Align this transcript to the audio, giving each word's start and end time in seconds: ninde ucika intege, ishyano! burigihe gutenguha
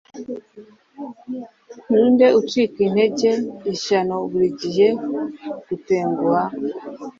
ninde 1.89 2.27
ucika 2.39 2.77
intege, 2.87 3.29
ishyano! 3.73 4.15
burigihe 4.29 4.87
gutenguha 5.67 6.43